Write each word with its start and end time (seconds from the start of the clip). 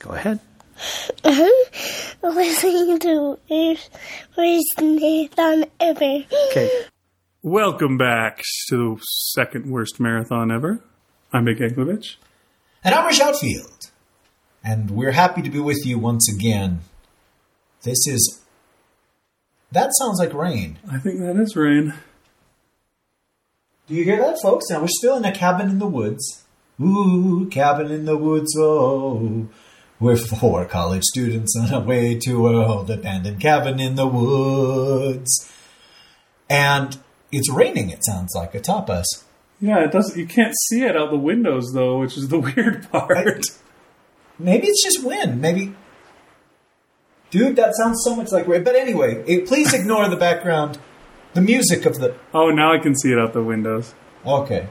Go 0.00 0.10
ahead. 0.12 0.40
Uh-huh. 1.24 2.10
listening 2.30 2.98
to 3.00 3.38
Worst, 3.50 3.90
worst 4.34 4.80
Marathon 4.80 5.66
Ever. 5.78 6.24
Okay. 6.50 6.70
Welcome 7.42 7.98
back 7.98 8.42
to 8.70 8.96
the 8.96 9.02
second 9.34 9.70
worst 9.70 10.00
marathon 10.00 10.50
ever. 10.50 10.82
I'm 11.34 11.44
Big 11.44 11.58
Anklevich. 11.58 12.16
And 12.82 12.94
I'm 12.94 13.06
Rish 13.06 13.20
Outfield. 13.20 13.90
And 14.64 14.90
we're 14.90 15.12
happy 15.12 15.42
to 15.42 15.50
be 15.50 15.60
with 15.60 15.84
you 15.84 15.98
once 15.98 16.32
again. 16.34 16.80
This 17.82 18.06
is. 18.06 18.40
That 19.70 19.90
sounds 20.00 20.18
like 20.18 20.32
rain. 20.32 20.78
I 20.90 20.96
think 20.96 21.20
that 21.20 21.36
is 21.36 21.54
rain. 21.56 21.92
Do 23.86 23.94
you 23.94 24.04
hear 24.04 24.16
that, 24.16 24.40
folks? 24.40 24.64
Now 24.70 24.80
we're 24.80 24.88
still 24.88 25.18
in 25.18 25.26
a 25.26 25.32
cabin 25.32 25.68
in 25.68 25.78
the 25.78 25.86
woods. 25.86 26.42
Ooh, 26.80 27.48
cabin 27.50 27.90
in 27.90 28.06
the 28.06 28.16
woods, 28.16 28.56
oh. 28.58 29.48
We're 30.00 30.16
four 30.16 30.64
college 30.64 31.02
students 31.04 31.54
on 31.60 31.74
our 31.74 31.82
way 31.82 32.18
to 32.20 32.48
a 32.48 32.66
old 32.66 32.90
abandoned 32.90 33.38
cabin 33.38 33.78
in 33.78 33.96
the 33.96 34.06
woods. 34.06 35.52
And 36.48 36.98
it's 37.30 37.50
raining, 37.50 37.90
it 37.90 38.02
sounds 38.04 38.32
like, 38.34 38.54
atop 38.54 38.88
us. 38.88 39.24
Yeah, 39.60 39.84
it 39.84 39.92
does. 39.92 40.16
You 40.16 40.26
can't 40.26 40.54
see 40.68 40.84
it 40.84 40.96
out 40.96 41.10
the 41.10 41.18
windows 41.18 41.72
though, 41.74 41.98
which 41.98 42.16
is 42.16 42.28
the 42.28 42.38
weird 42.56 42.90
part. 42.90 43.44
Maybe 44.38 44.68
it's 44.68 44.82
just 44.82 45.04
wind. 45.04 45.42
Maybe. 45.42 45.74
Dude, 47.30 47.56
that 47.56 47.76
sounds 47.76 48.00
so 48.02 48.16
much 48.16 48.32
like 48.32 48.48
rain. 48.48 48.64
But 48.64 48.76
anyway, 48.76 49.22
eh, 49.28 49.44
please 49.46 49.74
ignore 49.74 50.08
the 50.08 50.16
background, 50.16 50.78
the 51.34 51.42
music 51.42 51.84
of 51.84 52.00
the. 52.00 52.16
Oh, 52.32 52.48
now 52.48 52.72
I 52.72 52.78
can 52.78 52.96
see 52.96 53.12
it 53.12 53.18
out 53.18 53.34
the 53.34 53.44
windows. 53.44 53.94
Okay. 54.24 54.66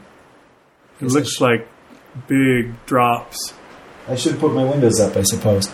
It 1.00 1.06
looks 1.06 1.40
like 1.40 1.68
big 2.28 2.84
drops. 2.88 3.54
I 4.10 4.16
should 4.16 4.34
have 4.34 4.42
put 4.42 4.54
my 4.54 4.64
windows 4.64 5.00
up, 5.00 5.16
I 5.16 5.24
suppose. 5.24 5.70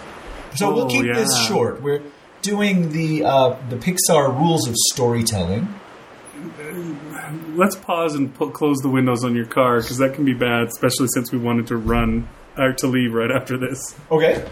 So 0.55 0.73
we'll 0.73 0.85
Oh, 0.85 0.87
keep 0.89 1.05
this 1.13 1.35
short. 1.47 1.81
We're 1.81 2.01
doing 2.41 2.91
the 2.91 3.23
uh, 3.25 3.55
the 3.69 3.75
Pixar 3.77 4.37
rules 4.37 4.67
of 4.67 4.75
storytelling. 4.91 5.73
Let's 7.55 7.75
pause 7.75 8.13
and 8.15 8.33
put, 8.33 8.53
close 8.53 8.77
the 8.79 8.89
windows 8.89 9.23
on 9.23 9.35
your 9.35 9.45
car 9.45 9.81
because 9.81 9.97
that 9.97 10.13
can 10.13 10.25
be 10.25 10.33
bad, 10.33 10.67
especially 10.67 11.07
since 11.13 11.31
we 11.31 11.37
wanted 11.39 11.67
to 11.67 11.77
run 11.77 12.27
or 12.57 12.73
to 12.73 12.87
leave 12.87 13.13
right 13.13 13.31
after 13.31 13.57
this. 13.57 13.95
Okay. 14.11 14.45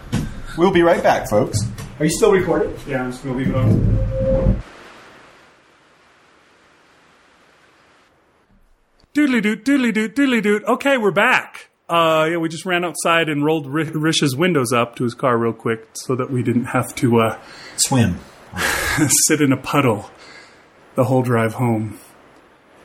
We'll 0.58 0.72
be 0.72 0.81
right 0.81 1.02
back, 1.03 1.30
folks. 1.30 1.58
Are 2.00 2.06
you 2.06 2.12
still 2.12 2.31
recording? 2.31 2.75
Yeah, 2.88 3.03
I'm 3.03 3.12
just 3.12 3.23
gonna 3.23 3.38
leave 3.38 3.50
it 3.50 3.56
on. 3.56 4.62
Doodly 9.14 9.42
doot, 9.44 9.64
doodly 9.64 9.94
doot, 9.94 10.16
doodly 10.16 10.42
doot. 10.42 10.64
Okay, 10.66 10.97
we're 10.97 11.12
back. 11.12 11.70
Uh, 11.94 12.26
yeah, 12.26 12.38
we 12.38 12.50
just 12.50 12.66
ran 12.66 12.84
outside 12.84 13.30
and 13.30 13.46
rolled 13.46 13.68
Ri- 13.68 13.84
Rish's 13.84 14.36
windows 14.36 14.74
up 14.74 14.96
to 14.96 15.04
his 15.04 15.14
car 15.14 15.38
real 15.38 15.54
quick 15.54 15.90
so 15.94 16.16
that 16.16 16.32
we 16.32 16.42
didn't 16.42 16.66
have 16.66 16.96
to 16.96 17.20
uh, 17.20 17.40
Swim. 17.78 18.18
sit 19.28 19.42
in 19.42 19.52
a 19.52 19.58
puddle 19.58 20.10
the 20.96 21.04
whole 21.04 21.22
drive 21.22 21.54
home. 21.54 22.00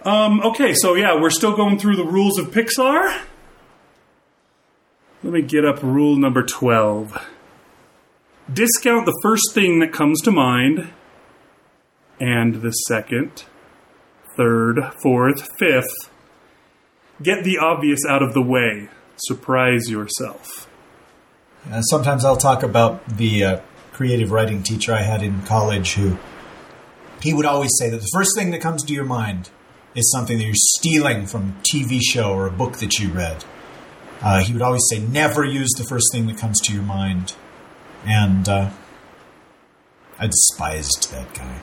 Um, 0.03 0.43
okay, 0.43 0.75
so 0.75 0.95
yeah, 0.95 1.19
we're 1.19 1.31
still 1.31 1.57
going 1.57 1.79
through 1.79 1.97
the 1.97 2.05
rules 2.05 2.39
of 2.39 2.49
Pixar. 2.49 3.23
Let 5.23 5.33
me 5.33 5.41
get 5.41 5.65
up 5.65 5.83
rule 5.83 6.17
number 6.17 6.43
12. 6.43 7.17
Discount 8.53 9.07
the 9.07 9.19
first 9.23 9.55
thing 9.55 9.79
that 9.79 9.91
comes 9.91 10.21
to 10.21 10.31
mind, 10.31 10.91
and 12.21 12.57
the 12.57 12.73
second, 12.73 13.45
third, 14.37 14.93
fourth, 15.03 15.49
fifth. 15.59 16.11
Get 17.23 17.43
the 17.43 17.57
obvious 17.57 18.01
out 18.07 18.23
of 18.23 18.35
the 18.35 18.43
way. 18.43 18.91
Surprise 19.19 19.91
yourself. 19.91 20.69
Uh, 21.71 21.83
sometimes 21.83 22.25
I'll 22.25 22.37
talk 22.37 22.63
about 22.63 23.07
the 23.09 23.45
uh, 23.45 23.61
creative 23.93 24.31
writing 24.31 24.63
teacher 24.63 24.93
I 24.93 25.03
had 25.03 25.23
in 25.23 25.43
college 25.43 25.95
who 25.95 26.19
he 27.21 27.35
would 27.35 27.45
always 27.45 27.73
say 27.79 27.91
that 27.91 28.01
the 28.01 28.11
first 28.13 28.31
thing 28.37 28.51
that 28.53 28.61
comes 28.61 28.85
to 28.85 28.95
your 28.95 29.05
mind 29.05 29.51
is 29.95 30.11
something 30.13 30.39
that 30.39 30.45
you're 30.45 30.55
stealing 30.55 31.27
from 31.27 31.49
a 31.49 31.63
TV 31.63 32.01
show 32.01 32.33
or 32.33 32.47
a 32.47 32.51
book 32.51 32.77
that 32.79 32.99
you 32.99 33.09
read. 33.09 33.45
Uh, 34.23 34.41
he 34.41 34.53
would 34.53 34.63
always 34.63 34.83
say, 34.89 35.01
never 35.01 35.45
use 35.45 35.71
the 35.77 35.85
first 35.85 36.07
thing 36.13 36.27
that 36.27 36.39
comes 36.39 36.61
to 36.61 36.73
your 36.73 36.83
mind. 36.83 37.35
And 38.07 38.49
uh, 38.49 38.71
I 40.19 40.27
despised 40.27 41.11
that 41.13 41.35
guy. 41.35 41.61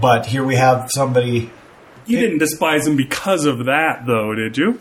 But 0.00 0.26
here 0.26 0.44
we 0.44 0.56
have 0.56 0.88
somebody. 0.94 1.50
You 2.06 2.18
didn't 2.18 2.38
despise 2.38 2.86
him 2.86 2.96
because 2.96 3.44
of 3.44 3.66
that, 3.66 4.04
though, 4.06 4.34
did 4.34 4.56
you? 4.56 4.80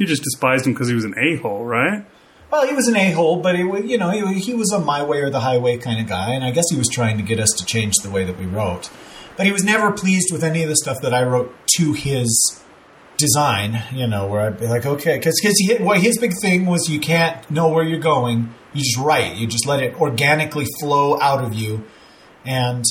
You 0.00 0.06
just 0.06 0.22
despised 0.22 0.66
him 0.66 0.72
because 0.72 0.88
he 0.88 0.94
was 0.94 1.04
an 1.04 1.14
a 1.18 1.36
hole, 1.36 1.62
right? 1.62 2.06
Well, 2.50 2.66
he 2.66 2.72
was 2.74 2.88
an 2.88 2.96
a-hole, 2.96 3.42
but 3.42 3.54
it, 3.54 3.64
wa- 3.64 3.76
you 3.76 3.98
know, 3.98 4.08
he, 4.08 4.40
he 4.40 4.54
was 4.54 4.72
a 4.72 4.78
my 4.80 5.04
way 5.04 5.18
or 5.18 5.28
the 5.28 5.40
highway 5.40 5.76
kind 5.76 6.00
of 6.00 6.08
guy, 6.08 6.32
and 6.32 6.42
I 6.42 6.50
guess 6.52 6.64
he 6.70 6.76
was 6.78 6.88
trying 6.88 7.18
to 7.18 7.22
get 7.22 7.38
us 7.38 7.50
to 7.58 7.66
change 7.66 7.96
the 8.02 8.08
way 8.08 8.24
that 8.24 8.38
we 8.38 8.46
wrote. 8.46 8.88
But 9.36 9.44
he 9.44 9.52
was 9.52 9.62
never 9.62 9.92
pleased 9.92 10.32
with 10.32 10.42
any 10.42 10.62
of 10.62 10.70
the 10.70 10.76
stuff 10.76 11.02
that 11.02 11.12
I 11.12 11.22
wrote 11.22 11.54
to 11.76 11.92
his 11.92 12.60
design. 13.18 13.82
You 13.92 14.06
know, 14.06 14.26
where 14.26 14.40
I'd 14.40 14.58
be 14.58 14.66
like, 14.66 14.86
okay, 14.86 15.18
because 15.18 15.38
he, 15.38 15.74
well, 15.74 16.00
his 16.00 16.16
big 16.18 16.32
thing 16.40 16.64
was 16.64 16.88
you 16.88 16.98
can't 16.98 17.48
know 17.50 17.68
where 17.68 17.84
you're 17.84 18.00
going. 18.00 18.54
You 18.72 18.82
just 18.82 18.96
write. 18.96 19.36
You 19.36 19.46
just 19.46 19.66
let 19.66 19.82
it 19.82 20.00
organically 20.00 20.66
flow 20.80 21.20
out 21.20 21.44
of 21.44 21.52
you, 21.54 21.84
and 22.46 22.84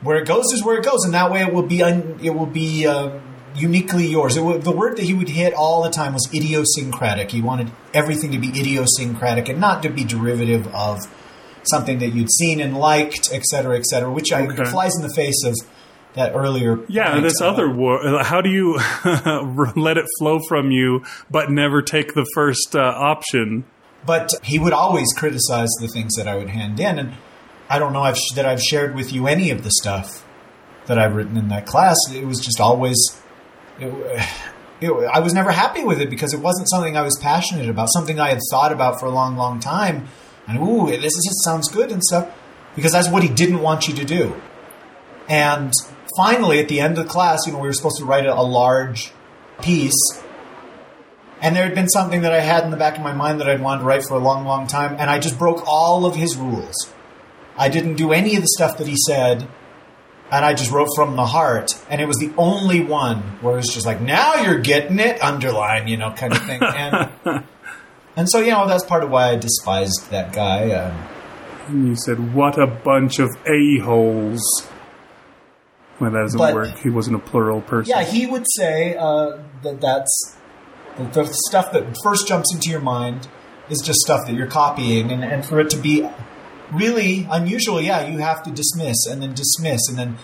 where 0.00 0.16
it 0.16 0.26
goes 0.26 0.46
is 0.54 0.64
where 0.64 0.78
it 0.78 0.84
goes, 0.86 1.04
and 1.04 1.12
that 1.12 1.30
way 1.30 1.42
it 1.42 1.52
will 1.52 1.62
be 1.66 1.82
un, 1.82 2.18
it 2.22 2.30
will 2.30 2.46
be 2.46 2.86
uh, 2.86 3.20
uniquely 3.56 4.06
yours. 4.06 4.34
The 4.34 4.74
word 4.74 4.96
that 4.96 5.04
he 5.04 5.14
would 5.14 5.28
hit 5.28 5.54
all 5.54 5.82
the 5.82 5.90
time 5.90 6.12
was 6.12 6.28
idiosyncratic. 6.34 7.30
He 7.30 7.40
wanted 7.42 7.70
everything 7.94 8.32
to 8.32 8.38
be 8.38 8.48
idiosyncratic 8.48 9.48
and 9.48 9.60
not 9.60 9.82
to 9.82 9.88
be 9.90 10.04
derivative 10.04 10.66
of 10.74 11.00
something 11.64 11.98
that 11.98 12.10
you'd 12.10 12.30
seen 12.30 12.60
and 12.60 12.76
liked, 12.76 13.30
et 13.32 13.42
cetera, 13.44 13.76
et 13.76 13.84
cetera, 13.86 14.10
which 14.12 14.32
I, 14.32 14.46
flies 14.66 14.94
in 14.96 15.02
the 15.02 15.12
face 15.14 15.42
of 15.44 15.54
that 16.14 16.34
earlier. 16.34 16.78
Yeah, 16.88 17.20
this 17.20 17.40
about- 17.40 17.54
other 17.54 17.70
war. 17.70 18.22
How 18.22 18.40
do 18.40 18.50
you 18.50 18.78
let 19.76 19.98
it 19.98 20.06
flow 20.18 20.38
from 20.48 20.70
you, 20.70 21.04
but 21.30 21.50
never 21.50 21.82
take 21.82 22.14
the 22.14 22.26
first 22.34 22.74
uh, 22.74 22.80
option? 22.80 23.64
But 24.04 24.30
he 24.44 24.58
would 24.58 24.72
always 24.72 25.12
criticize 25.16 25.68
the 25.80 25.88
things 25.88 26.14
that 26.14 26.28
I 26.28 26.36
would 26.36 26.48
hand 26.50 26.78
in, 26.78 26.98
and 26.98 27.14
I 27.68 27.78
don't 27.80 27.92
know 27.92 28.04
if, 28.04 28.18
that 28.36 28.46
I've 28.46 28.62
shared 28.62 28.94
with 28.94 29.12
you 29.12 29.26
any 29.26 29.50
of 29.50 29.64
the 29.64 29.70
stuff 29.72 30.24
that 30.86 30.98
I've 30.98 31.16
written 31.16 31.36
in 31.36 31.48
that 31.48 31.66
class. 31.66 31.96
It 32.14 32.24
was 32.24 32.38
just 32.38 32.60
always, 32.60 32.96
it, 33.78 34.28
it, 34.80 34.90
I 34.90 35.20
was 35.20 35.34
never 35.34 35.52
happy 35.52 35.84
with 35.84 36.00
it 36.00 36.10
because 36.10 36.34
it 36.34 36.40
wasn't 36.40 36.68
something 36.68 36.96
I 36.96 37.02
was 37.02 37.18
passionate 37.20 37.68
about, 37.68 37.88
something 37.92 38.20
I 38.20 38.28
had 38.28 38.40
thought 38.50 38.72
about 38.72 39.00
for 39.00 39.06
a 39.06 39.10
long, 39.10 39.36
long 39.36 39.60
time. 39.60 40.08
And 40.46 40.58
ooh, 40.58 40.86
this 40.86 41.12
is, 41.16 41.26
it 41.26 41.44
sounds 41.44 41.68
good 41.68 41.90
and 41.90 42.02
stuff, 42.02 42.30
because 42.74 42.92
that's 42.92 43.08
what 43.08 43.22
he 43.22 43.28
didn't 43.28 43.60
want 43.60 43.88
you 43.88 43.94
to 43.94 44.04
do. 44.04 44.40
And 45.28 45.72
finally, 46.16 46.60
at 46.60 46.68
the 46.68 46.80
end 46.80 46.98
of 46.98 47.04
the 47.04 47.10
class, 47.10 47.46
you 47.46 47.52
know, 47.52 47.58
we 47.58 47.66
were 47.66 47.72
supposed 47.72 47.98
to 47.98 48.04
write 48.04 48.26
a, 48.26 48.32
a 48.32 48.42
large 48.42 49.12
piece 49.60 50.22
and 51.40 51.54
there 51.54 51.64
had 51.64 51.74
been 51.74 51.88
something 51.88 52.22
that 52.22 52.32
I 52.32 52.40
had 52.40 52.64
in 52.64 52.70
the 52.70 52.76
back 52.76 52.96
of 52.96 53.02
my 53.02 53.12
mind 53.12 53.40
that 53.40 53.48
I'd 53.48 53.60
wanted 53.60 53.80
to 53.80 53.86
write 53.86 54.04
for 54.04 54.14
a 54.14 54.18
long, 54.18 54.46
long 54.46 54.66
time, 54.66 54.96
and 54.98 55.10
I 55.10 55.18
just 55.18 55.38
broke 55.38 55.62
all 55.66 56.06
of 56.06 56.16
his 56.16 56.36
rules. 56.36 56.92
I 57.58 57.68
didn't 57.68 57.96
do 57.96 58.12
any 58.12 58.36
of 58.36 58.42
the 58.42 58.48
stuff 58.48 58.78
that 58.78 58.86
he 58.86 58.96
said, 59.06 59.46
and 60.30 60.44
I 60.44 60.54
just 60.54 60.70
wrote 60.70 60.88
from 60.96 61.16
the 61.16 61.24
heart. 61.26 61.72
And 61.88 62.00
it 62.00 62.06
was 62.06 62.16
the 62.18 62.32
only 62.36 62.80
one 62.84 63.18
where 63.42 63.54
it 63.54 63.58
was 63.58 63.72
just 63.72 63.86
like, 63.86 64.00
now 64.00 64.34
you're 64.36 64.58
getting 64.58 64.98
it, 64.98 65.22
underline, 65.22 65.86
you 65.88 65.96
know, 65.96 66.12
kind 66.12 66.32
of 66.32 66.42
thing. 66.44 66.60
And, 66.62 67.10
and 68.16 68.28
so, 68.28 68.40
you 68.40 68.50
know, 68.50 68.66
that's 68.66 68.84
part 68.84 69.02
of 69.04 69.10
why 69.10 69.30
I 69.30 69.36
despised 69.36 70.10
that 70.10 70.32
guy. 70.32 70.70
Um, 70.72 70.96
And 71.68 71.88
you 71.88 71.96
said, 71.96 72.32
"What 72.34 72.58
a 72.60 72.66
bunch 72.68 73.18
of 73.18 73.28
a 73.46 73.78
holes." 73.78 74.42
Well, 75.98 76.10
that 76.10 76.20
doesn't 76.22 76.38
But- 76.38 76.54
work. 76.54 76.78
He 76.78 76.90
wasn't 76.90 77.16
a 77.16 77.18
plural 77.18 77.60
person. 77.60 77.90
yeah, 77.96 78.04
he 78.04 78.26
would 78.26 78.44
say 78.56 78.96
uh, 78.96 79.38
that 79.62 79.80
that's 79.80 80.36
the, 80.96 81.04
the 81.04 81.26
stuff 81.48 81.72
that 81.72 81.84
first 82.04 82.28
jumps 82.28 82.52
into 82.54 82.70
your 82.70 82.80
mind 82.80 83.28
is 83.68 83.80
just 83.84 83.98
stuff 84.00 84.26
that 84.26 84.34
you're 84.34 84.46
copying, 84.46 85.10
and, 85.10 85.24
and 85.24 85.44
for 85.44 85.58
it 85.58 85.70
to 85.70 85.76
be 85.76 86.06
really 86.72 87.26
unusual, 87.30 87.80
yeah, 87.80 88.06
you 88.06 88.18
have 88.18 88.42
to 88.44 88.50
dismiss 88.50 89.06
and 89.06 89.22
then 89.22 89.34
dismiss 89.34 89.88
and 89.88 89.98
then 89.98 90.16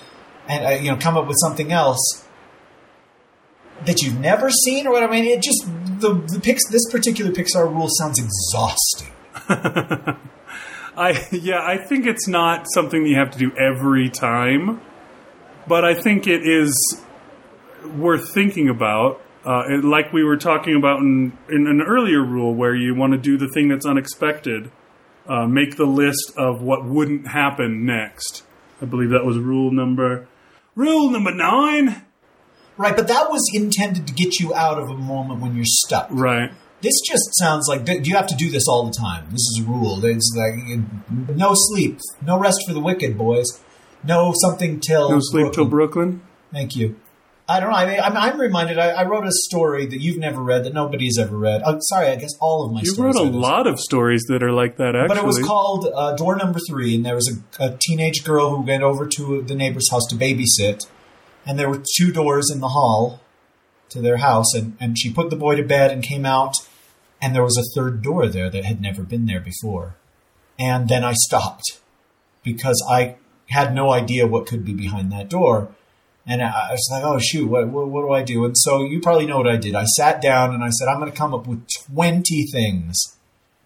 and 0.48 0.66
uh, 0.66 0.70
you 0.70 0.90
know 0.90 0.96
come 0.96 1.16
up 1.16 1.26
with 1.26 1.36
something 1.40 1.72
else 1.72 2.24
that 3.84 4.02
you've 4.02 4.20
never 4.20 4.50
seen 4.50 4.86
or 4.86 4.92
what 4.92 5.02
I 5.02 5.08
mean. 5.08 5.24
It 5.24 5.42
just 5.42 5.64
the 6.00 6.14
the 6.14 6.40
Pix, 6.40 6.68
this 6.70 6.90
particular 6.90 7.30
Pixar 7.30 7.70
rule 7.72 7.88
sounds 7.98 8.18
exhausting. 8.18 9.12
I 10.96 11.26
yeah, 11.32 11.60
I 11.62 11.78
think 11.78 12.06
it's 12.06 12.28
not 12.28 12.66
something 12.74 13.04
that 13.04 13.08
you 13.08 13.16
have 13.16 13.30
to 13.32 13.38
do 13.38 13.52
every 13.56 14.08
time, 14.08 14.80
but 15.66 15.84
I 15.84 15.94
think 15.94 16.26
it 16.26 16.46
is 16.46 17.02
worth 17.96 18.32
thinking 18.32 18.68
about. 18.68 19.20
Uh, 19.44 19.64
like 19.82 20.12
we 20.12 20.22
were 20.22 20.36
talking 20.36 20.76
about 20.76 21.00
in, 21.00 21.36
in 21.48 21.66
an 21.66 21.82
earlier 21.82 22.22
rule, 22.22 22.54
where 22.54 22.76
you 22.76 22.94
want 22.94 23.12
to 23.12 23.18
do 23.18 23.36
the 23.36 23.48
thing 23.48 23.66
that's 23.66 23.84
unexpected, 23.84 24.70
uh, 25.26 25.46
make 25.46 25.76
the 25.76 25.86
list 25.86 26.32
of 26.36 26.62
what 26.62 26.84
wouldn't 26.84 27.28
happen 27.28 27.84
next. 27.84 28.42
I 28.80 28.86
believe 28.86 29.10
that 29.10 29.24
was 29.24 29.38
rule 29.38 29.70
number 29.70 30.26
rule 30.74 31.10
number 31.10 31.34
nine. 31.34 32.04
Right, 32.76 32.96
but 32.96 33.06
that 33.08 33.30
was 33.30 33.42
intended 33.54 34.06
to 34.06 34.14
get 34.14 34.40
you 34.40 34.54
out 34.54 34.78
of 34.78 34.88
a 34.88 34.96
moment 34.96 35.40
when 35.40 35.54
you're 35.54 35.64
stuck. 35.66 36.08
Right. 36.10 36.50
This 36.80 36.94
just 37.06 37.22
sounds 37.38 37.66
like 37.69 37.84
do 37.84 38.00
you 38.02 38.16
have 38.16 38.26
to 38.26 38.34
do 38.34 38.50
this 38.50 38.64
all 38.69 38.84
the 38.84 38.92
time? 38.92 39.26
This 39.26 39.40
is 39.40 39.62
a 39.64 39.70
rule. 39.70 40.04
It's 40.04 40.34
like 40.36 40.80
no 41.36 41.52
sleep, 41.54 42.00
no 42.26 42.38
rest 42.38 42.58
for 42.66 42.75
the 42.75 42.80
wicked, 42.80 43.16
boys. 43.16 43.46
No 44.04 44.32
something 44.34 44.80
till 44.80 45.10
No 45.10 45.18
sleep 45.20 45.52
till 45.52 45.66
Brooklyn. 45.66 46.22
Thank 46.52 46.75
you. 46.75 46.96
I 47.52 47.60
don't 47.60 47.70
know. 47.70 47.76
I 47.76 47.87
mean, 47.87 48.00
I'm, 48.00 48.16
I'm 48.16 48.40
reminded. 48.40 48.78
I, 48.78 48.90
I 48.90 49.04
wrote 49.04 49.26
a 49.26 49.32
story 49.32 49.84
that 49.84 50.00
you've 50.00 50.16
never 50.16 50.43
read, 50.43 50.64
that 50.64 50.72
nobody's 50.72 51.19
ever 51.19 51.37
read. 51.37 51.60
Oh, 51.66 51.76
sorry, 51.82 52.08
I 52.08 52.16
guess 52.16 52.32
all 52.40 52.64
of 52.64 52.72
my 52.72 52.81
You 52.82 52.94
wrote 52.94 53.14
a 53.14 53.22
lot 53.22 53.66
of 53.66 53.78
stories 53.78 54.22
that 54.28 54.43
are 54.43 54.52
like 54.52 54.78
that. 54.78 54.96
Actually, 54.96 55.08
But 55.08 55.19
it 55.19 55.25
was 55.25 55.38
called 55.38 55.87
uh, 55.94 56.16
Door 56.16 56.37
Number 56.37 56.58
Three, 56.66 56.94
and 56.94 57.04
there 57.04 57.14
was 57.14 57.31
a, 57.31 57.64
a 57.64 57.76
teenage 57.78 58.25
girl 58.25 58.56
who 58.56 58.62
went 58.62 58.82
over 58.82 59.06
to 59.06 59.43
the 59.43 59.54
neighbor's 59.54 59.90
house 59.90 60.06
to 60.08 60.16
babysit, 60.16 60.87
and 61.44 61.58
there 61.58 61.69
were 61.69 61.82
two 61.99 62.10
doors 62.10 62.50
in 62.50 62.60
the 62.60 62.69
hall 62.69 63.20
to 63.90 64.00
their 64.00 64.16
house, 64.16 64.54
and, 64.54 64.75
and 64.81 64.99
she 64.99 65.12
put 65.12 65.28
the 65.28 65.37
boy 65.37 65.54
to 65.56 65.62
bed 65.62 65.90
and 65.90 66.02
came 66.02 66.25
out, 66.25 66.56
and 67.20 67.34
there 67.34 67.44
was 67.44 67.58
a 67.58 67.78
third 67.78 68.00
door 68.00 68.28
there 68.28 68.49
that 68.49 68.64
had 68.64 68.81
never 68.81 69.02
been 69.02 69.26
there 69.26 69.40
before. 69.40 69.96
And 70.58 70.88
then 70.88 71.04
I 71.04 71.12
stopped 71.12 71.81
because 72.43 72.82
I 72.88 73.16
had 73.49 73.75
no 73.75 73.93
idea 73.93 74.26
what 74.26 74.46
could 74.46 74.64
be 74.64 74.72
behind 74.72 75.12
that 75.12 75.28
door. 75.28 75.69
And 76.26 76.40
I 76.40 76.70
was 76.70 76.88
like, 76.90 77.02
oh, 77.02 77.19
shoot, 77.19 77.48
what, 77.48 77.69
what, 77.69 77.88
what 77.88 78.02
do 78.02 78.12
I 78.12 78.22
do? 78.22 78.44
And 78.44 78.56
so 78.56 78.84
you 78.84 79.00
probably 79.00 79.26
know 79.26 79.38
what 79.38 79.48
I 79.48 79.56
did. 79.56 79.74
I 79.74 79.84
sat 79.84 80.22
down 80.22 80.54
and 80.54 80.62
I 80.62 80.70
said, 80.70 80.88
I'm 80.88 81.00
going 81.00 81.10
to 81.10 81.16
come 81.16 81.34
up 81.34 81.46
with 81.46 81.66
20 81.92 82.46
things 82.52 82.96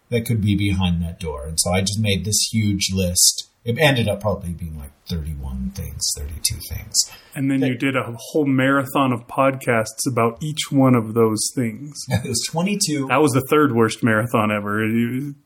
that 0.09 0.25
could 0.25 0.41
be 0.41 0.55
behind 0.55 1.01
that 1.03 1.19
door. 1.19 1.45
And 1.45 1.59
so 1.59 1.71
I 1.71 1.81
just 1.81 1.99
made 1.99 2.25
this 2.25 2.49
huge 2.51 2.91
list. 2.91 3.49
It 3.63 3.77
ended 3.77 4.07
up 4.07 4.21
probably 4.21 4.53
being 4.53 4.77
like 4.77 4.91
31 5.09 5.71
things, 5.75 6.01
32 6.17 6.55
things. 6.69 6.95
and 7.35 7.51
then 7.51 7.61
you 7.61 7.75
did 7.75 7.95
a 7.95 8.15
whole 8.17 8.45
marathon 8.45 9.11
of 9.11 9.27
podcasts 9.27 10.09
about 10.09 10.41
each 10.41 10.71
one 10.71 10.95
of 10.95 11.13
those 11.13 11.51
things. 11.53 11.93
It 12.09 12.29
was 12.29 12.45
22. 12.49 13.07
That 13.07 13.21
was 13.21 13.33
the 13.33 13.45
third 13.49 13.75
worst 13.75 14.03
marathon 14.03 14.51
ever. 14.51 14.85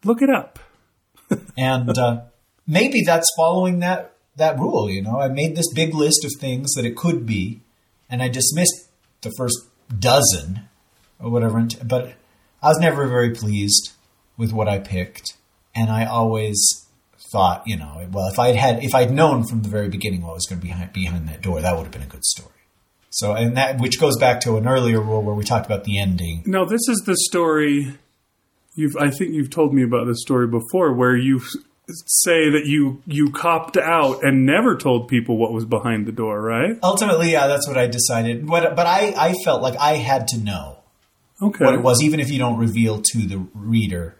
Look 0.03 0.21
it 0.21 0.29
up. 0.29 0.59
and 1.57 1.97
uh, 1.97 2.21
maybe 2.67 3.03
that's 3.05 3.27
following 3.35 3.79
that 3.79 4.13
that 4.41 4.59
rule. 4.59 4.89
You 4.89 5.01
know, 5.01 5.19
I 5.19 5.29
made 5.29 5.55
this 5.55 5.71
big 5.73 5.93
list 5.93 6.25
of 6.25 6.31
things 6.39 6.73
that 6.73 6.85
it 6.85 6.97
could 6.97 7.25
be, 7.25 7.61
and 8.09 8.21
I 8.21 8.27
dismissed 8.27 8.89
the 9.21 9.31
first 9.38 9.57
dozen 9.97 10.67
or 11.19 11.31
whatever. 11.31 11.65
But 11.83 12.13
I 12.61 12.69
was 12.69 12.79
never 12.79 13.07
very 13.07 13.31
pleased 13.31 13.93
with 14.38 14.51
what 14.51 14.67
I 14.67 14.79
picked, 14.79 15.38
and 15.73 15.89
I 15.89 16.05
always 16.05 16.59
thought, 17.31 17.63
you 17.65 17.77
know, 17.77 18.05
well, 18.11 18.27
if 18.27 18.38
I'd 18.38 18.55
had 18.55 18.83
if 18.83 18.93
I'd 18.93 19.11
known 19.11 19.45
from 19.45 19.61
the 19.61 19.69
very 19.69 19.88
beginning 19.88 20.21
what 20.21 20.33
was 20.33 20.45
going 20.45 20.59
to 20.59 20.63
be 20.63 20.69
behind, 20.71 20.93
behind 20.93 21.29
that 21.29 21.41
door, 21.41 21.61
that 21.61 21.75
would 21.75 21.83
have 21.83 21.91
been 21.91 22.01
a 22.01 22.05
good 22.05 22.25
story. 22.25 22.49
So, 23.09 23.33
and 23.33 23.57
that 23.57 23.79
which 23.79 23.99
goes 23.99 24.17
back 24.17 24.41
to 24.41 24.57
an 24.57 24.67
earlier 24.67 25.01
rule 25.01 25.21
where 25.21 25.35
we 25.35 25.43
talked 25.43 25.65
about 25.65 25.83
the 25.83 25.99
ending. 25.99 26.43
No, 26.45 26.65
this 26.65 26.88
is 26.88 27.03
the 27.05 27.15
story. 27.15 27.97
You've, 28.73 28.95
I 28.97 29.09
think 29.09 29.33
you've 29.33 29.49
told 29.49 29.73
me 29.73 29.83
about 29.83 30.07
this 30.07 30.21
story 30.21 30.47
before, 30.47 30.93
where 30.93 31.15
you 31.15 31.41
say 31.87 32.49
that 32.49 32.65
you 32.65 33.01
you 33.05 33.31
copped 33.31 33.77
out 33.77 34.23
and 34.23 34.45
never 34.45 34.75
told 34.77 35.07
people 35.07 35.37
what 35.37 35.51
was 35.51 35.65
behind 35.65 36.05
the 36.05 36.11
door, 36.11 36.41
right? 36.41 36.77
Ultimately, 36.83 37.31
yeah, 37.31 37.47
that's 37.47 37.67
what 37.67 37.77
I 37.77 37.87
decided. 37.87 38.47
But 38.47 38.75
but 38.75 38.87
I 38.87 39.13
I 39.17 39.33
felt 39.43 39.61
like 39.61 39.77
I 39.79 39.95
had 39.95 40.27
to 40.29 40.37
know. 40.37 40.77
Okay. 41.41 41.65
what 41.65 41.73
it 41.73 41.81
was, 41.81 42.03
even 42.03 42.19
if 42.19 42.29
you 42.29 42.37
don't 42.37 42.59
reveal 42.59 43.01
to 43.01 43.25
the 43.25 43.39
reader 43.55 44.15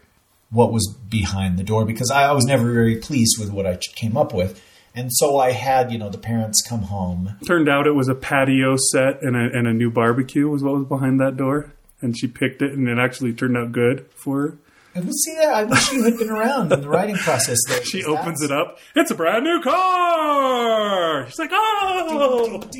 what 0.50 0.72
was 0.72 0.88
behind 1.08 1.58
the 1.58 1.62
door, 1.62 1.84
because 1.84 2.10
I, 2.10 2.24
I 2.24 2.32
was 2.32 2.44
never 2.44 2.70
very 2.72 2.96
pleased 2.96 3.38
with 3.38 3.50
what 3.50 3.64
I 3.64 3.76
came 3.76 4.16
up 4.16 4.34
with. 4.34 4.60
And 4.94 5.10
so 5.10 5.38
I 5.38 5.52
had, 5.52 5.90
you 5.90 5.98
know, 5.98 6.10
the 6.10 6.18
parents 6.18 6.62
come 6.68 6.82
home. 6.82 7.38
Turned 7.46 7.68
out 7.68 7.86
it 7.86 7.94
was 7.94 8.08
a 8.08 8.14
patio 8.14 8.76
set 8.76 9.22
and 9.22 9.34
a, 9.34 9.56
and 9.56 9.66
a 9.66 9.72
new 9.72 9.90
barbecue 9.90 10.48
was 10.48 10.62
what 10.62 10.74
was 10.74 10.84
behind 10.84 11.20
that 11.20 11.36
door, 11.36 11.72
and 12.02 12.18
she 12.18 12.26
picked 12.26 12.60
it, 12.60 12.72
and 12.72 12.88
it 12.88 12.98
actually 12.98 13.32
turned 13.32 13.56
out 13.56 13.72
good 13.72 14.06
for 14.14 14.40
her. 14.40 14.58
And 14.94 15.04
we'll 15.06 15.14
see 15.14 15.34
that. 15.36 15.54
I 15.54 15.64
wish 15.64 15.90
you 15.90 16.04
had 16.04 16.18
been 16.18 16.28
around 16.28 16.70
in 16.70 16.82
the 16.82 16.88
writing 16.88 17.16
process. 17.16 17.58
There, 17.66 17.82
She 17.82 18.04
opens 18.04 18.42
it 18.42 18.50
up. 18.50 18.78
It's 18.94 19.10
a 19.10 19.14
brand 19.14 19.44
new 19.44 19.62
car. 19.62 21.26
She's 21.26 21.38
like, 21.38 21.50
oh. 21.52 22.60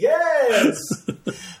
yes. 0.00 0.78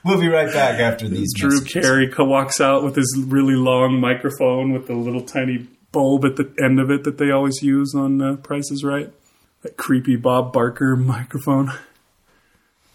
We'll 0.04 0.20
be 0.20 0.28
right 0.28 0.52
back 0.52 0.80
after 0.80 1.08
these. 1.08 1.32
Drew 1.34 1.60
messages. 1.60 1.84
Carey 1.84 2.12
walks 2.18 2.60
out 2.60 2.82
with 2.82 2.96
his 2.96 3.16
really 3.24 3.54
long 3.54 4.00
microphone 4.00 4.72
with 4.72 4.88
the 4.88 4.94
little 4.94 5.22
tiny 5.22 5.68
bulb 5.92 6.24
at 6.24 6.34
the 6.36 6.52
end 6.62 6.80
of 6.80 6.90
it 6.90 7.04
that 7.04 7.18
they 7.18 7.30
always 7.30 7.62
use 7.62 7.94
on 7.94 8.20
uh, 8.20 8.34
Price 8.36 8.72
is 8.72 8.82
Right. 8.82 9.12
That 9.62 9.76
creepy 9.76 10.16
Bob 10.16 10.52
Barker 10.52 10.96
microphone. 10.96 11.72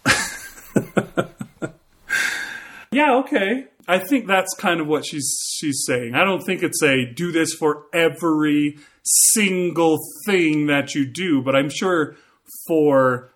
yeah, 2.92 3.14
okay. 3.16 3.66
I 3.88 3.98
think 3.98 4.26
that's 4.26 4.54
kind 4.54 4.80
of 4.80 4.86
what 4.86 5.04
she's 5.04 5.28
she's 5.58 5.82
saying. 5.86 6.14
I 6.14 6.24
don't 6.24 6.42
think 6.42 6.62
it's 6.62 6.82
a 6.82 7.04
do 7.04 7.32
this 7.32 7.52
for 7.52 7.84
every 7.92 8.78
single 9.02 9.98
thing 10.26 10.66
that 10.66 10.94
you 10.94 11.06
do, 11.06 11.42
but 11.42 11.56
I'm 11.56 11.68
sure 11.68 12.16
for 12.68 13.30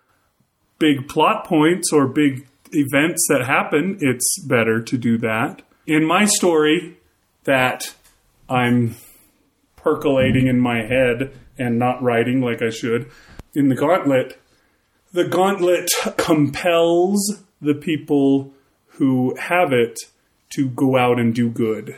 big 0.78 1.08
plot 1.08 1.46
points 1.46 1.92
or 1.92 2.06
big 2.06 2.46
events 2.72 3.26
that 3.28 3.44
happen, 3.46 3.98
it's 4.00 4.38
better 4.46 4.80
to 4.82 4.98
do 4.98 5.18
that. 5.18 5.62
In 5.86 6.04
my 6.04 6.24
story, 6.24 6.96
that 7.44 7.94
I'm 8.48 8.96
percolating 9.76 10.46
in 10.48 10.60
my 10.60 10.82
head 10.82 11.32
and 11.58 11.78
not 11.78 12.02
writing 12.02 12.40
like 12.40 12.60
I 12.60 12.70
should, 12.70 13.10
in 13.54 13.68
the 13.68 13.74
gauntlet, 13.74 14.38
the 15.12 15.24
gauntlet 15.24 15.90
compels 16.16 17.42
the 17.60 17.74
people 17.74 18.52
who 18.98 19.34
have 19.36 19.72
it 19.72 19.98
to 20.56 20.68
go 20.70 20.96
out 20.96 21.18
and 21.18 21.34
do 21.34 21.48
good. 21.48 21.96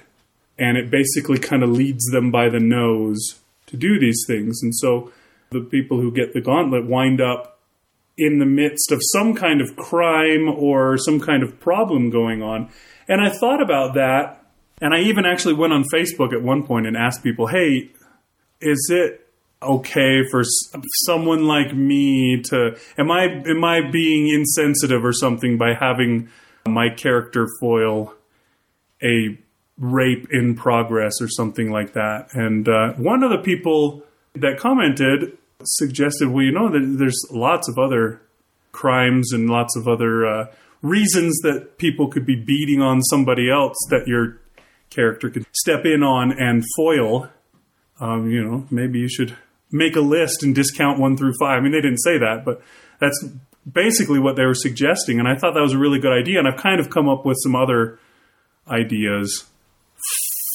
And 0.58 0.76
it 0.76 0.90
basically 0.90 1.38
kind 1.38 1.62
of 1.62 1.70
leads 1.70 2.04
them 2.06 2.30
by 2.30 2.48
the 2.48 2.60
nose 2.60 3.40
to 3.66 3.76
do 3.76 3.98
these 3.98 4.24
things. 4.26 4.60
And 4.62 4.74
so 4.74 5.12
the 5.50 5.60
people 5.60 6.00
who 6.00 6.12
get 6.12 6.34
the 6.34 6.40
gauntlet 6.40 6.86
wind 6.86 7.20
up 7.20 7.60
in 8.16 8.38
the 8.38 8.46
midst 8.46 8.90
of 8.90 9.00
some 9.12 9.34
kind 9.34 9.60
of 9.60 9.76
crime 9.76 10.48
or 10.48 10.98
some 10.98 11.20
kind 11.20 11.42
of 11.42 11.60
problem 11.60 12.10
going 12.10 12.42
on. 12.42 12.68
And 13.06 13.20
I 13.20 13.30
thought 13.30 13.62
about 13.62 13.94
that, 13.94 14.44
and 14.80 14.92
I 14.92 15.00
even 15.00 15.24
actually 15.24 15.54
went 15.54 15.72
on 15.72 15.84
Facebook 15.84 16.32
at 16.32 16.42
one 16.42 16.66
point 16.66 16.86
and 16.86 16.96
asked 16.96 17.22
people, 17.22 17.46
hey, 17.46 17.90
is 18.60 18.90
it 18.92 19.24
okay 19.62 20.22
for 20.30 20.42
someone 21.06 21.44
like 21.44 21.74
me 21.74 22.42
to 22.42 22.78
am 22.96 23.10
I 23.10 23.24
am 23.24 23.64
I 23.64 23.90
being 23.90 24.28
insensitive 24.28 25.04
or 25.04 25.12
something 25.12 25.58
by 25.58 25.74
having 25.74 26.28
my 26.66 26.90
character 26.90 27.48
foil 27.60 28.14
a 29.02 29.38
rape 29.78 30.28
in 30.32 30.54
progress 30.54 31.20
or 31.20 31.28
something 31.28 31.70
like 31.70 31.92
that? 31.92 32.34
And 32.34 32.68
uh, 32.68 32.92
one 32.94 33.22
of 33.22 33.30
the 33.30 33.38
people 33.38 34.02
that 34.34 34.58
commented 34.58 35.36
suggested, 35.64 36.28
well, 36.28 36.44
you 36.44 36.52
know, 36.52 36.70
that 36.70 36.96
there's 36.98 37.20
lots 37.30 37.68
of 37.68 37.78
other 37.78 38.20
crimes 38.72 39.32
and 39.32 39.50
lots 39.50 39.76
of 39.76 39.88
other 39.88 40.26
uh, 40.26 40.46
reasons 40.82 41.38
that 41.42 41.78
people 41.78 42.08
could 42.08 42.24
be 42.24 42.36
beating 42.36 42.80
on 42.80 43.02
somebody 43.02 43.50
else 43.50 43.76
that 43.90 44.06
your 44.06 44.38
character 44.90 45.30
could 45.30 45.44
step 45.52 45.84
in 45.84 46.02
on 46.02 46.32
and 46.32 46.64
foil. 46.76 47.28
Um, 48.00 48.30
you 48.30 48.44
know, 48.44 48.66
maybe 48.70 49.00
you 49.00 49.08
should 49.08 49.36
make 49.70 49.96
a 49.96 50.00
list 50.00 50.42
and 50.42 50.54
discount 50.54 50.98
one 50.98 51.16
through 51.16 51.34
five. 51.40 51.58
I 51.58 51.60
mean, 51.60 51.72
they 51.72 51.80
didn't 51.80 51.98
say 51.98 52.18
that, 52.18 52.42
but 52.44 52.62
that's 53.00 53.26
basically 53.70 54.18
what 54.18 54.36
they 54.36 54.44
were 54.44 54.54
suggesting. 54.54 55.18
And 55.18 55.28
I 55.28 55.36
thought 55.36 55.54
that 55.54 55.60
was 55.60 55.74
a 55.74 55.78
really 55.78 55.98
good 55.98 56.12
idea. 56.12 56.38
And 56.38 56.48
I've 56.48 56.60
kind 56.60 56.80
of 56.80 56.90
come 56.90 57.08
up 57.08 57.26
with 57.26 57.36
some 57.42 57.54
other 57.54 57.98
ideas 58.70 59.44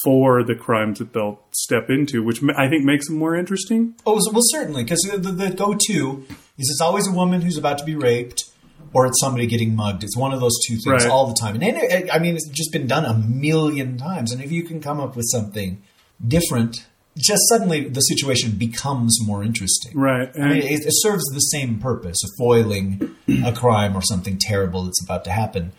for 0.04 0.44
the 0.44 0.56
crimes 0.56 1.00
that 1.00 1.14
they'll 1.14 1.40
step 1.52 1.90
into, 1.90 2.22
which 2.24 2.42
I 2.58 2.68
think 2.68 2.84
makes 2.84 3.08
them 3.08 3.18
more 3.18 3.36
interesting. 3.36 3.96
Oh, 4.06 4.20
well, 4.32 4.42
certainly, 4.44 4.84
because 4.84 5.00
the, 5.10 5.18
the 5.32 5.50
go-to 5.52 6.26
is 6.58 6.70
it's 6.70 6.82
always 6.82 7.08
a 7.08 7.12
woman 7.12 7.42
who's 7.42 7.58
about 7.58 7.78
to 7.78 7.86
be 7.86 7.96
raped, 7.96 8.44
or 8.92 9.06
it's 9.06 9.20
somebody 9.22 9.48
getting 9.48 9.76
mugged. 9.76 10.04
It's 10.04 10.18
one 10.18 10.34
of 10.34 10.42
those 10.42 10.58
two 10.68 10.74
things 10.76 11.04
Right. 11.06 11.10
all 11.10 11.28
the 11.28 11.34
time. 11.34 11.56
And 11.56 11.64
any- 11.64 12.12
I 12.12 12.20
mean, 12.20 12.36
it's 12.36 12.50
just 12.50 12.72
been 12.74 12.86
done 12.86 13.06
a 13.06 13.14
million 13.14 13.98
times. 13.98 14.32
And 14.34 14.42
if 14.42 14.52
you 14.52 14.64
can 14.64 14.82
come 14.82 15.00
up 15.00 15.16
with 15.16 15.26
something 15.32 15.82
different, 16.26 16.86
just 17.18 17.42
suddenly 17.48 17.88
the 17.88 18.02
situation 18.02 18.52
becomes 18.58 19.18
more 19.26 19.42
interesting. 19.44 19.98
Right. 19.98 20.30
I 20.38 20.48
mean, 20.50 20.58
it, 20.64 20.82
it 20.86 20.92
serves 20.96 21.24
the 21.34 21.40
same 21.40 21.80
purpose 21.80 22.18
of 22.24 22.30
foiling 22.38 23.16
a 23.46 23.54
crime 23.54 23.96
or 23.96 24.02
something 24.02 24.38
terrible 24.38 24.84
that's 24.84 25.02
about 25.04 25.24
to 25.26 25.32
happen. 25.32 25.72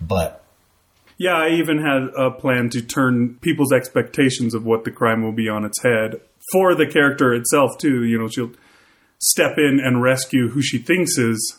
But 0.00 0.44
Yeah, 1.18 1.34
I 1.34 1.50
even 1.50 1.78
had 1.78 2.14
a 2.16 2.30
plan 2.30 2.70
to 2.70 2.80
turn 2.80 3.38
people's 3.40 3.72
expectations 3.72 4.54
of 4.54 4.64
what 4.64 4.84
the 4.84 4.92
crime 4.92 5.22
will 5.22 5.32
be 5.32 5.48
on 5.48 5.64
its 5.64 5.82
head 5.82 6.20
for 6.52 6.76
the 6.76 6.86
character 6.86 7.34
itself 7.34 7.76
too. 7.76 8.04
You 8.04 8.18
know, 8.18 8.28
she'll 8.28 8.52
step 9.18 9.58
in 9.58 9.80
and 9.82 10.00
rescue 10.00 10.48
who 10.48 10.62
she 10.62 10.78
thinks 10.78 11.18
is 11.18 11.58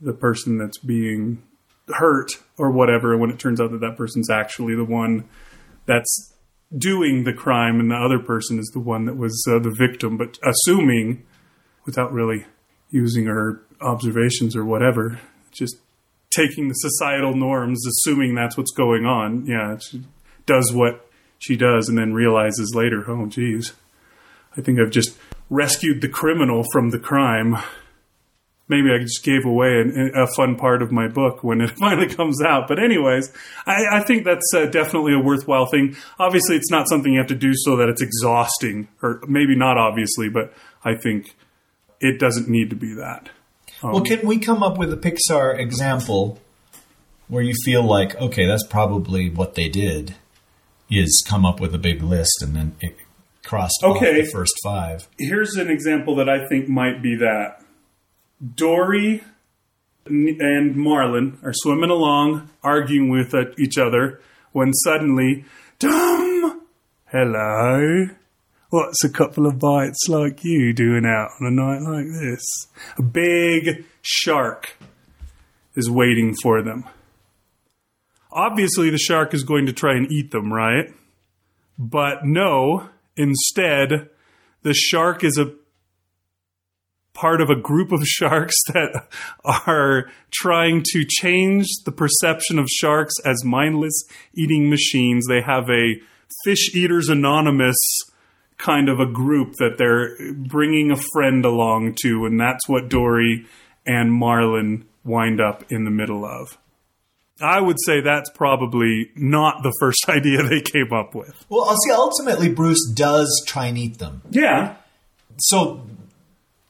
the 0.00 0.12
person 0.12 0.58
that's 0.58 0.78
being 0.78 1.40
hurt 1.88 2.32
or 2.58 2.72
whatever. 2.72 3.16
When 3.16 3.30
it 3.30 3.38
turns 3.38 3.60
out 3.60 3.70
that 3.70 3.80
that 3.80 3.96
person's 3.96 4.28
actually 4.28 4.74
the 4.74 4.84
one 4.84 5.28
that's 5.86 6.34
doing 6.76 7.22
the 7.24 7.32
crime, 7.32 7.78
and 7.78 7.90
the 7.90 7.96
other 7.96 8.18
person 8.18 8.58
is 8.58 8.70
the 8.72 8.80
one 8.80 9.04
that 9.06 9.16
was 9.16 9.44
uh, 9.48 9.60
the 9.60 9.74
victim. 9.76 10.16
But 10.16 10.38
assuming, 10.42 11.24
without 11.86 12.12
really 12.12 12.46
using 12.90 13.26
her 13.26 13.62
observations 13.80 14.56
or 14.56 14.64
whatever, 14.64 15.20
just 15.52 15.76
taking 16.30 16.68
the 16.68 16.74
societal 16.74 17.34
norms, 17.34 17.84
assuming 17.86 18.34
that's 18.34 18.56
what's 18.56 18.72
going 18.72 19.04
on. 19.04 19.46
Yeah, 19.46 19.78
she 19.78 20.02
does 20.46 20.72
what 20.72 21.06
she 21.38 21.56
does, 21.56 21.88
and 21.88 21.98
then 21.98 22.12
realizes 22.12 22.72
later, 22.74 23.04
oh, 23.08 23.26
geez, 23.26 23.72
I 24.56 24.60
think 24.60 24.78
I've 24.78 24.90
just 24.90 25.16
rescued 25.48 26.00
the 26.00 26.08
criminal 26.08 26.64
from 26.72 26.90
the 26.90 26.98
crime. 26.98 27.56
Maybe 28.68 28.92
I 28.92 28.98
just 28.98 29.24
gave 29.24 29.44
away 29.44 29.80
an, 29.80 30.12
a 30.14 30.28
fun 30.36 30.54
part 30.54 30.80
of 30.80 30.92
my 30.92 31.08
book 31.08 31.42
when 31.42 31.60
it 31.60 31.70
finally 31.80 32.08
comes 32.08 32.40
out. 32.40 32.68
But, 32.68 32.78
anyways, 32.78 33.32
I, 33.66 34.00
I 34.00 34.04
think 34.04 34.24
that's 34.24 34.52
uh, 34.54 34.66
definitely 34.66 35.14
a 35.14 35.18
worthwhile 35.18 35.66
thing. 35.66 35.96
Obviously, 36.20 36.56
it's 36.56 36.70
not 36.70 36.88
something 36.88 37.12
you 37.12 37.18
have 37.18 37.28
to 37.28 37.34
do 37.34 37.52
so 37.54 37.76
that 37.76 37.88
it's 37.88 38.02
exhausting, 38.02 38.88
or 39.02 39.20
maybe 39.26 39.56
not 39.56 39.76
obviously, 39.76 40.28
but 40.28 40.52
I 40.84 40.94
think 40.94 41.34
it 42.00 42.20
doesn't 42.20 42.48
need 42.48 42.70
to 42.70 42.76
be 42.76 42.94
that. 42.94 43.30
Um, 43.82 43.92
well, 43.92 44.04
can 44.04 44.26
we 44.26 44.38
come 44.38 44.62
up 44.62 44.76
with 44.78 44.92
a 44.92 44.96
Pixar 44.96 45.58
example 45.58 46.38
where 47.28 47.42
you 47.42 47.54
feel 47.64 47.82
like, 47.82 48.14
okay, 48.20 48.46
that's 48.46 48.66
probably 48.66 49.30
what 49.30 49.54
they 49.54 49.68
did, 49.68 50.14
is 50.90 51.24
come 51.26 51.46
up 51.46 51.60
with 51.60 51.74
a 51.74 51.78
big 51.78 52.02
list 52.02 52.42
and 52.42 52.54
then 52.56 52.76
it 52.80 52.96
crossed 53.44 53.80
Okay. 53.82 54.20
off 54.20 54.26
the 54.26 54.30
first 54.32 54.52
five. 54.62 55.08
here's 55.18 55.54
an 55.56 55.70
example 55.70 56.14
that 56.16 56.28
I 56.28 56.46
think 56.48 56.68
might 56.68 57.02
be 57.02 57.16
that. 57.16 57.62
Dory 58.54 59.22
and 60.06 60.76
Marlin 60.76 61.38
are 61.42 61.52
swimming 61.54 61.90
along, 61.90 62.48
arguing 62.62 63.08
with 63.10 63.34
uh, 63.34 63.44
each 63.58 63.78
other, 63.78 64.20
when 64.52 64.72
suddenly, 64.72 65.44
Tom! 65.78 66.62
Hello? 67.06 68.08
What's 68.70 69.02
a 69.02 69.08
couple 69.08 69.48
of 69.48 69.58
bites 69.58 70.08
like 70.08 70.44
you 70.44 70.72
doing 70.72 71.04
out 71.04 71.30
on 71.40 71.46
a 71.48 71.50
night 71.50 71.82
like 71.82 72.06
this? 72.06 72.40
A 72.96 73.02
big 73.02 73.84
shark 74.00 74.76
is 75.74 75.90
waiting 75.90 76.36
for 76.40 76.62
them. 76.62 76.84
Obviously, 78.30 78.88
the 78.88 78.96
shark 78.96 79.34
is 79.34 79.42
going 79.42 79.66
to 79.66 79.72
try 79.72 79.96
and 79.96 80.10
eat 80.12 80.30
them, 80.30 80.52
right? 80.52 80.94
But 81.80 82.24
no, 82.24 82.90
instead, 83.16 84.08
the 84.62 84.72
shark 84.72 85.24
is 85.24 85.36
a 85.36 85.52
part 87.12 87.40
of 87.40 87.50
a 87.50 87.60
group 87.60 87.90
of 87.90 88.02
sharks 88.06 88.54
that 88.68 89.08
are 89.44 90.08
trying 90.30 90.84
to 90.92 91.04
change 91.04 91.66
the 91.84 91.92
perception 91.92 92.60
of 92.60 92.68
sharks 92.68 93.14
as 93.24 93.44
mindless 93.44 94.04
eating 94.32 94.70
machines. 94.70 95.26
They 95.26 95.42
have 95.42 95.68
a 95.68 96.00
Fish 96.44 96.72
Eaters 96.72 97.08
Anonymous 97.08 97.76
kind 98.60 98.88
of 98.88 99.00
a 99.00 99.06
group 99.06 99.54
that 99.54 99.76
they're 99.78 100.16
bringing 100.34 100.90
a 100.90 101.00
friend 101.12 101.44
along 101.44 101.96
to, 102.02 102.26
and 102.26 102.38
that's 102.38 102.68
what 102.68 102.88
Dory 102.88 103.46
and 103.86 104.12
Marlin 104.12 104.86
wind 105.04 105.40
up 105.40 105.64
in 105.72 105.84
the 105.84 105.90
middle 105.90 106.24
of. 106.24 106.58
I 107.42 107.60
would 107.60 107.78
say 107.86 108.02
that's 108.02 108.30
probably 108.30 109.10
not 109.16 109.62
the 109.62 109.74
first 109.80 110.04
idea 110.08 110.42
they 110.42 110.60
came 110.60 110.92
up 110.92 111.14
with. 111.14 111.44
Well, 111.48 111.64
I'll 111.64 111.76
see, 111.76 111.92
ultimately, 111.92 112.50
Bruce 112.50 112.90
does 112.94 113.42
try 113.46 113.66
and 113.66 113.78
eat 113.78 113.98
them. 113.98 114.22
Yeah, 114.30 114.76
So 115.38 115.86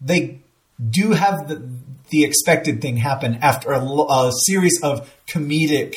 they 0.01 0.41
do 0.89 1.11
have 1.13 1.49
the, 1.49 1.69
the 2.11 2.25
expected 2.25 2.81
thing 2.81 2.97
happen 2.97 3.39
after 3.43 3.73
a, 3.73 3.81
a 3.81 4.31
series 4.47 4.81
of 4.83 5.13
comedic 5.27 5.95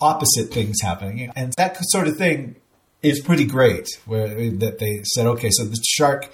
opposite 0.00 0.52
things 0.52 0.80
happening. 0.82 1.32
And 1.34 1.52
that 1.56 1.76
sort 1.80 2.08
of 2.08 2.16
thing 2.16 2.56
is 3.02 3.20
pretty 3.20 3.44
great, 3.44 3.86
where 4.06 4.28
that 4.50 4.78
they 4.78 5.00
said, 5.04 5.26
okay, 5.26 5.50
so 5.50 5.64
the 5.64 5.78
shark 5.86 6.28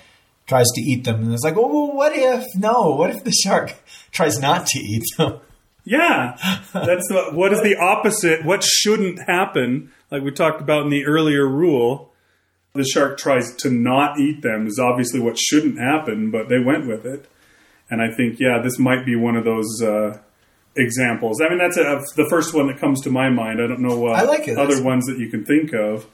tries 0.46 0.66
to 0.74 0.80
eat 0.80 1.04
them, 1.04 1.22
and 1.24 1.32
it's 1.32 1.44
like, 1.44 1.56
oh, 1.56 1.86
what 1.86 2.12
if, 2.14 2.44
no, 2.56 2.90
what 2.96 3.10
if 3.10 3.24
the 3.24 3.32
shark 3.32 3.74
tries 4.12 4.38
not 4.38 4.66
to 4.66 4.78
eat 4.78 5.02
them? 5.16 5.40
Yeah, 5.84 6.36
that's 6.72 7.08
the, 7.08 7.30
what 7.32 7.52
is 7.52 7.60
the 7.62 7.76
opposite? 7.76 8.44
What 8.44 8.62
shouldn't 8.64 9.20
happen? 9.26 9.92
Like 10.10 10.22
we 10.22 10.30
talked 10.30 10.60
about 10.60 10.84
in 10.84 10.90
the 10.90 11.04
earlier 11.04 11.46
rule, 11.46 12.12
the 12.72 12.84
shark 12.84 13.18
tries 13.18 13.54
to 13.56 13.70
not 13.70 14.18
eat 14.18 14.42
them 14.42 14.66
is 14.66 14.78
obviously 14.78 15.20
what 15.20 15.38
shouldn't 15.38 15.78
happen, 15.78 16.30
but 16.30 16.48
they 16.48 16.58
went 16.58 16.86
with 16.86 17.04
it. 17.06 17.28
And 17.90 18.00
I 18.02 18.14
think, 18.16 18.40
yeah, 18.40 18.60
this 18.62 18.78
might 18.78 19.04
be 19.04 19.14
one 19.14 19.36
of 19.36 19.44
those 19.44 19.80
uh, 19.82 20.18
examples. 20.76 21.40
I 21.40 21.48
mean, 21.50 21.58
that's 21.58 21.76
a, 21.76 22.00
the 22.16 22.26
first 22.30 22.54
one 22.54 22.66
that 22.68 22.78
comes 22.80 23.00
to 23.02 23.10
my 23.10 23.28
mind. 23.28 23.60
I 23.62 23.66
don't 23.66 23.80
know 23.80 24.08
uh, 24.08 24.12
I 24.12 24.22
like 24.22 24.48
it. 24.48 24.56
other 24.58 24.68
That's- 24.68 24.80
ones 24.80 25.06
that 25.06 25.18
you 25.18 25.28
can 25.28 25.44
think 25.44 25.72
of, 25.72 26.06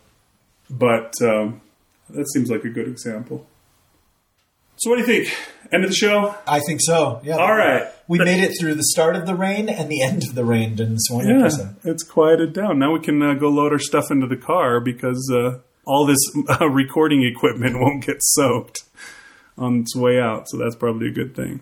but 0.70 1.12
um, 1.22 1.60
that 2.08 2.26
seems 2.32 2.50
like 2.50 2.64
a 2.64 2.68
good 2.70 2.88
example. 2.88 3.46
So, 4.76 4.88
what 4.90 4.96
do 4.96 5.02
you 5.02 5.06
think? 5.24 5.36
End 5.72 5.84
of 5.84 5.90
the 5.90 5.96
show? 5.96 6.34
I 6.48 6.60
think 6.60 6.80
so. 6.82 7.20
Yeah. 7.22 7.36
All 7.36 7.54
right. 7.54 7.86
We 8.08 8.18
made 8.18 8.42
it 8.42 8.52
through 8.58 8.74
the 8.74 8.82
start 8.84 9.14
of 9.14 9.26
the 9.26 9.36
rain 9.36 9.68
and 9.68 9.88
the 9.88 10.02
end 10.02 10.24
of 10.24 10.34
the 10.34 10.44
rain 10.44 10.80
in 10.80 10.98
Swan 10.98 11.28
Yeah, 11.28 11.40
episode. 11.42 11.76
it's 11.84 12.02
quieted 12.02 12.52
down. 12.54 12.78
Now 12.80 12.92
we 12.92 13.00
can 13.00 13.22
uh, 13.22 13.34
go 13.34 13.48
load 13.50 13.72
our 13.72 13.78
stuff 13.78 14.10
into 14.10 14.26
the 14.26 14.36
car 14.36 14.80
because 14.80 15.30
uh, 15.32 15.58
all 15.86 16.06
this 16.06 16.18
uh, 16.60 16.68
recording 16.68 17.22
equipment 17.24 17.76
won't 17.78 18.04
get 18.04 18.16
soaked 18.20 18.80
on 19.56 19.80
its 19.80 19.94
way 19.94 20.18
out. 20.18 20.48
So 20.48 20.56
that's 20.58 20.74
probably 20.74 21.06
a 21.08 21.12
good 21.12 21.36
thing. 21.36 21.60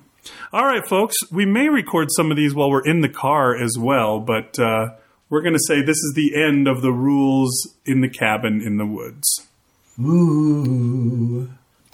All 0.52 0.64
right, 0.64 0.86
folks, 0.86 1.16
we 1.30 1.44
may 1.44 1.68
record 1.68 2.08
some 2.16 2.30
of 2.30 2.36
these 2.36 2.54
while 2.54 2.70
we're 2.70 2.84
in 2.86 3.00
the 3.02 3.08
car 3.10 3.54
as 3.56 3.76
well, 3.78 4.20
but 4.20 4.58
uh, 4.58 4.90
we're 5.30 5.42
going 5.42 5.54
to 5.54 5.64
say 5.66 5.80
this 5.80 5.96
is 5.96 6.12
the 6.14 6.34
end 6.34 6.66
of 6.66 6.82
the 6.82 6.92
rules 6.92 7.76
in 7.84 8.00
the 8.00 8.08
cabin 8.08 8.60
in 8.60 8.76
the 8.78 8.86
woods. 8.86 9.46
Ooh. 10.00 11.50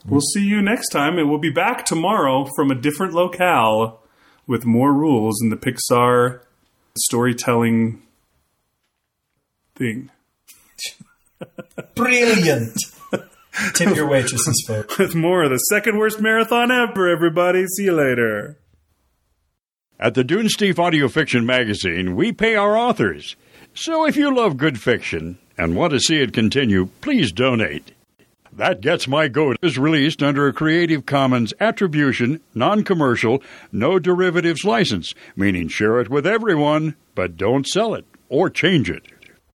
We'll 0.06 0.20
see 0.20 0.44
you 0.44 0.60
next 0.60 0.90
time, 0.90 1.18
and 1.18 1.30
we'll 1.30 1.38
be 1.38 1.50
back 1.50 1.86
tomorrow 1.86 2.46
from 2.54 2.70
a 2.70 2.74
different 2.74 3.14
locale 3.14 4.00
with 4.46 4.66
more 4.66 4.92
rules 4.92 5.40
in 5.42 5.48
the 5.48 5.56
Pixar 5.56 6.40
storytelling 6.96 8.02
thing. 9.74 10.10
Brilliant. 11.94 12.76
Tip 13.74 13.96
your 13.96 14.08
waitresses, 14.08 14.64
folks. 14.66 14.98
With 14.98 15.14
more 15.14 15.44
of 15.44 15.50
the 15.50 15.58
second 15.58 15.96
worst 15.98 16.20
marathon 16.20 16.70
ever, 16.70 17.08
everybody. 17.08 17.66
See 17.66 17.84
you 17.84 17.92
later. 17.92 18.58
At 20.00 20.14
the 20.14 20.24
Dunesteef 20.24 20.76
Audio 20.78 21.06
Fiction 21.06 21.46
magazine, 21.46 22.16
we 22.16 22.32
pay 22.32 22.56
our 22.56 22.76
authors. 22.76 23.36
So 23.74 24.06
if 24.06 24.16
you 24.16 24.34
love 24.34 24.56
good 24.56 24.80
fiction 24.80 25.38
and 25.56 25.76
want 25.76 25.92
to 25.92 26.00
see 26.00 26.16
it 26.16 26.32
continue, 26.32 26.88
please 27.00 27.30
donate. 27.30 27.92
That 28.52 28.80
Gets 28.80 29.06
My 29.06 29.28
Goat 29.28 29.56
is 29.62 29.78
released 29.78 30.20
under 30.20 30.48
a 30.48 30.52
Creative 30.52 31.06
Commons 31.06 31.54
Attribution, 31.60 32.40
Non 32.54 32.82
Commercial, 32.82 33.40
No 33.70 34.00
Derivatives 34.00 34.64
license, 34.64 35.14
meaning 35.36 35.68
share 35.68 36.00
it 36.00 36.10
with 36.10 36.26
everyone, 36.26 36.96
but 37.14 37.36
don't 37.36 37.66
sell 37.66 37.94
it 37.94 38.04
or 38.28 38.50
change 38.50 38.90
it. 38.90 39.04